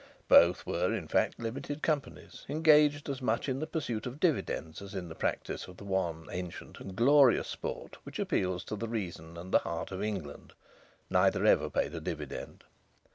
[0.27, 4.95] Both were, in fact, limited companies, engaged as much in the pursuit of dividends as
[4.95, 9.37] in the practice of the one ancient and glorious sport which appeals to the reason
[9.37, 10.53] and the heart of England.
[11.11, 12.63] (Neither ever paid a dividend.)